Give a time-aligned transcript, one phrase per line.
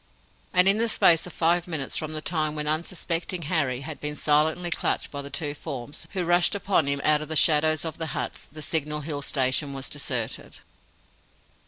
[0.51, 4.15] And in the space of five minutes from the time when unsuspecting Harry had been
[4.15, 8.07] silently clutched by two forms, who rushed upon him out of the shadows of the
[8.17, 10.61] huts, the Signal Hill Station was deserted.